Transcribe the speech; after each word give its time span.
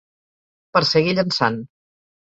Per 0.79 0.83
seguir 0.95 1.15
llençant. 1.21 1.65